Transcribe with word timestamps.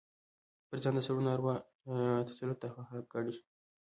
پر 0.67 0.77
ځان 0.83 0.93
د 0.95 0.99
سړي 1.07 1.21
ناروا 1.27 1.55
تسلط 2.27 2.57
د 2.61 2.63
هغه 2.71 2.83
حق 2.89 3.05
ګڼي. 3.13 3.33